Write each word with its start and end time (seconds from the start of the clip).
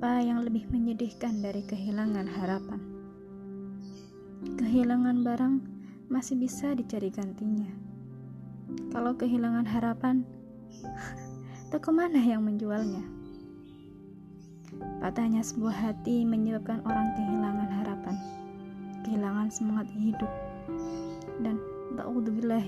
ada 0.00 0.24
yang 0.24 0.40
lebih 0.40 0.64
menyedihkan 0.72 1.44
dari 1.44 1.60
kehilangan 1.60 2.24
harapan. 2.24 2.80
Kehilangan 4.56 5.20
barang 5.20 5.54
masih 6.08 6.40
bisa 6.40 6.72
dicari 6.72 7.12
gantinya. 7.12 7.68
Kalau 8.96 9.12
kehilangan 9.12 9.68
harapan, 9.68 10.24
toko 11.70 11.92
mana 11.92 12.16
yang 12.16 12.40
menjualnya? 12.48 13.04
Patahnya 15.04 15.44
sebuah 15.44 15.76
hati 15.76 16.24
menyebabkan 16.24 16.80
orang 16.88 17.12
kehilangan 17.20 17.68
harapan, 17.68 18.16
kehilangan 19.04 19.52
semangat 19.52 19.92
hidup, 20.00 20.32
dan 21.44 21.60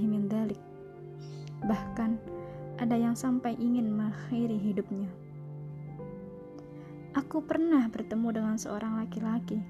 min 0.05 0.29
dalik. 0.29 0.61
Bahkan 1.65 2.21
ada 2.77 2.97
yang 3.01 3.17
sampai 3.17 3.57
ingin 3.57 3.89
mengakhiri 3.89 4.61
hidupnya. 4.61 5.09
Aku 7.13 7.45
pernah 7.45 7.93
bertemu 7.93 8.29
dengan 8.33 8.57
seorang 8.57 8.97
laki-laki. 8.97 9.61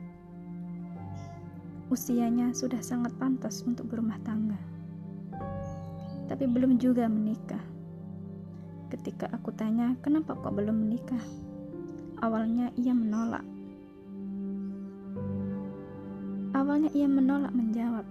Usianya 1.90 2.54
sudah 2.54 2.78
sangat 2.78 3.10
pantas 3.18 3.66
untuk 3.66 3.90
berumah 3.90 4.14
tangga, 4.22 4.58
tapi 6.30 6.46
belum 6.46 6.78
juga 6.78 7.10
menikah. 7.10 7.58
Ketika 8.94 9.26
aku 9.34 9.50
tanya, 9.58 9.98
"Kenapa 10.06 10.38
kok 10.38 10.54
belum 10.54 10.86
menikah?" 10.86 11.18
Awalnya 12.22 12.70
ia 12.78 12.94
menolak. 12.94 13.42
Awalnya 16.54 16.94
ia 16.94 17.10
menolak 17.10 17.50
menjawab. 17.50 18.06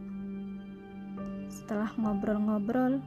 Setelah 1.47 1.87
ngobrol-ngobrol, 1.95 2.99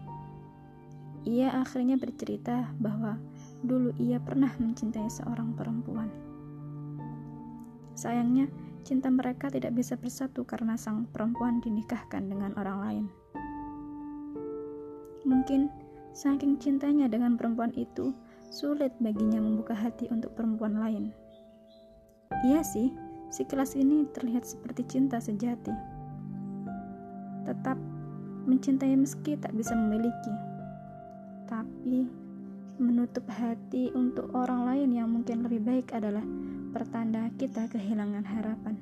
ia 1.29 1.53
akhirnya 1.53 2.01
bercerita 2.01 2.73
bahwa 2.81 3.21
Dulu 3.65 3.97
ia 3.97 4.21
pernah 4.21 4.53
mencintai 4.61 5.09
seorang 5.09 5.57
perempuan. 5.57 6.13
Sayangnya, 7.97 8.45
cinta 8.85 9.09
mereka 9.09 9.49
tidak 9.49 9.73
bisa 9.73 9.97
bersatu 9.97 10.45
karena 10.45 10.77
sang 10.77 11.09
perempuan 11.09 11.65
dinikahkan 11.65 12.29
dengan 12.29 12.53
orang 12.61 12.79
lain. 12.85 13.05
Mungkin 15.25 15.73
saking 16.13 16.61
cintanya 16.61 17.09
dengan 17.09 17.41
perempuan 17.41 17.73
itu, 17.73 18.13
sulit 18.53 18.93
baginya 19.01 19.41
membuka 19.41 19.73
hati 19.73 20.13
untuk 20.13 20.37
perempuan 20.37 20.77
lain. 20.77 21.17
Iya 22.45 22.61
sih, 22.61 22.93
si 23.33 23.49
kelas 23.49 23.73
ini 23.73 24.05
terlihat 24.13 24.45
seperti 24.45 24.85
cinta 24.85 25.17
sejati. 25.17 25.73
Tetap 27.49 27.81
mencintai 28.45 28.93
meski 29.01 29.41
tak 29.41 29.57
bisa 29.57 29.73
memiliki. 29.73 30.33
Tapi 31.49 32.24
menutup 32.79 33.23
hati 33.31 33.95
untuk 33.95 34.35
orang 34.35 34.67
lain 34.67 34.91
yang 34.91 35.07
mungkin 35.07 35.47
lebih 35.47 35.63
baik 35.63 35.95
adalah 35.95 36.27
pertanda 36.75 37.31
kita 37.39 37.71
kehilangan 37.71 38.27
harapan. 38.27 38.75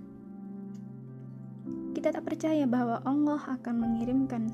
Kita 1.92 2.08
tak 2.08 2.24
percaya 2.24 2.64
bahwa 2.64 3.04
Allah 3.04 3.42
akan 3.52 3.74
mengirimkan 3.76 4.48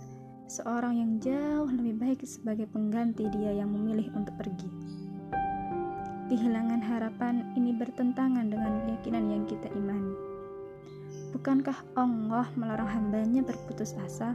seorang 0.51 0.99
yang 0.99 1.13
jauh 1.23 1.71
lebih 1.71 1.95
baik 2.03 2.21
sebagai 2.27 2.67
pengganti 2.67 3.31
dia 3.31 3.55
yang 3.55 3.71
memilih 3.71 4.11
untuk 4.19 4.35
pergi. 4.35 4.69
Kehilangan 6.29 6.83
harapan 6.83 7.47
ini 7.55 7.73
bertentangan 7.73 8.53
dengan 8.53 8.85
keyakinan 8.85 9.25
yang 9.33 9.45
kita 9.47 9.71
imani. 9.73 10.13
Bukankah 11.33 11.79
Allah 11.97 12.51
melarang 12.59 12.91
hambanya 12.91 13.47
berputus 13.47 13.95
asa? 14.03 14.35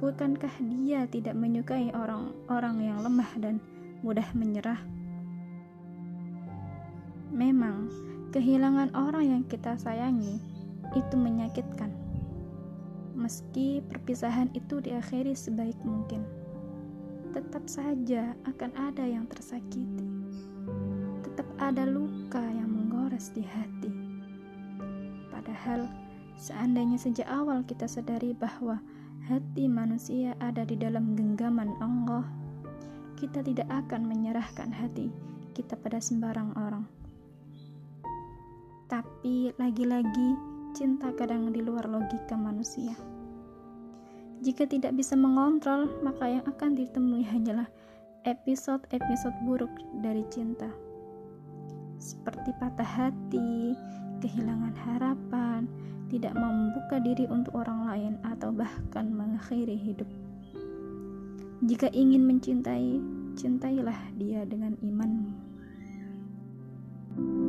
Bukankah 0.00 0.50
dia 0.64 1.04
tidak 1.10 1.34
menyukai 1.36 1.90
orang-orang 1.92 2.76
yang 2.82 2.98
lemah 3.02 3.30
dan 3.38 3.58
mudah 4.02 4.26
menyerah. 4.34 4.78
Memang, 7.34 7.90
kehilangan 8.30 8.94
orang 8.94 9.24
yang 9.26 9.42
kita 9.46 9.74
sayangi 9.76 10.38
itu 10.96 11.14
menyakitkan. 11.18 11.92
Meski 13.18 13.82
perpisahan 13.82 14.48
itu 14.54 14.78
diakhiri 14.78 15.34
sebaik 15.34 15.76
mungkin, 15.82 16.22
tetap 17.34 17.66
saja 17.66 18.32
akan 18.46 18.70
ada 18.78 19.04
yang 19.04 19.26
tersakiti. 19.26 20.06
Tetap 21.26 21.48
ada 21.58 21.84
luka 21.84 22.40
yang 22.40 22.70
menggores 22.70 23.34
di 23.34 23.42
hati. 23.44 23.90
Padahal, 25.28 25.90
seandainya 26.38 26.96
sejak 26.96 27.26
awal 27.26 27.66
kita 27.66 27.90
sadari 27.90 28.32
bahwa 28.32 28.80
hati 29.26 29.68
manusia 29.68 30.32
ada 30.40 30.64
di 30.64 30.78
dalam 30.78 31.18
genggaman 31.18 31.74
Allah 31.82 32.24
kita 33.18 33.42
tidak 33.42 33.66
akan 33.66 34.06
menyerahkan 34.06 34.70
hati 34.70 35.10
kita 35.58 35.74
pada 35.74 35.98
sembarang 35.98 36.54
orang. 36.54 36.86
Tapi 38.86 39.50
lagi-lagi, 39.58 40.38
cinta 40.70 41.10
kadang 41.18 41.50
di 41.50 41.58
luar 41.58 41.90
logika 41.90 42.38
manusia. 42.38 42.94
Jika 44.38 44.70
tidak 44.70 44.94
bisa 44.94 45.18
mengontrol, 45.18 45.90
maka 46.06 46.30
yang 46.30 46.46
akan 46.46 46.78
ditemui 46.78 47.26
hanyalah 47.26 47.66
episode-episode 48.22 49.34
buruk 49.42 49.74
dari 49.98 50.22
cinta. 50.30 50.70
Seperti 51.98 52.54
patah 52.62 52.86
hati, 52.86 53.74
kehilangan 54.22 54.78
harapan, 54.78 55.66
tidak 56.06 56.38
membuka 56.38 57.02
diri 57.02 57.26
untuk 57.26 57.58
orang 57.58 57.90
lain, 57.90 58.14
atau 58.22 58.54
bahkan 58.54 59.10
mengakhiri 59.10 59.74
hidup. 59.74 60.06
Jika 61.58 61.90
ingin 61.90 62.22
mencintai, 62.22 63.02
cintailah 63.34 64.14
dia 64.14 64.46
dengan 64.46 64.78
imanmu. 64.78 65.50
thank 67.18 67.34
you 67.34 67.47